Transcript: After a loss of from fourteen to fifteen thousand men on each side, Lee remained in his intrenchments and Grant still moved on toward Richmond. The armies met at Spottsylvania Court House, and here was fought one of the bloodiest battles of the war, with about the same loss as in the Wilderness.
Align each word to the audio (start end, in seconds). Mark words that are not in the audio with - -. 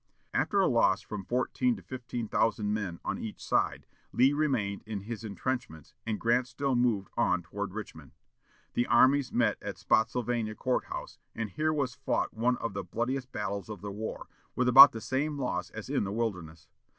After 0.33 0.59
a 0.59 0.67
loss 0.67 1.03
of 1.03 1.09
from 1.09 1.25
fourteen 1.25 1.75
to 1.75 1.83
fifteen 1.83 2.27
thousand 2.27 2.73
men 2.73 2.99
on 3.05 3.19
each 3.19 3.39
side, 3.39 3.85
Lee 4.11 4.33
remained 4.33 4.81
in 4.87 5.01
his 5.01 5.23
intrenchments 5.23 5.93
and 6.07 6.19
Grant 6.19 6.47
still 6.47 6.75
moved 6.75 7.11
on 7.15 7.43
toward 7.43 7.75
Richmond. 7.75 8.15
The 8.73 8.87
armies 8.87 9.31
met 9.31 9.59
at 9.61 9.77
Spottsylvania 9.77 10.55
Court 10.55 10.85
House, 10.85 11.19
and 11.35 11.51
here 11.51 11.71
was 11.71 11.93
fought 11.93 12.33
one 12.33 12.57
of 12.57 12.73
the 12.73 12.81
bloodiest 12.83 13.31
battles 13.31 13.69
of 13.69 13.81
the 13.81 13.91
war, 13.91 14.27
with 14.55 14.67
about 14.67 14.91
the 14.91 15.01
same 15.01 15.37
loss 15.37 15.69
as 15.69 15.87
in 15.87 16.03
the 16.03 16.11
Wilderness. 16.11 16.67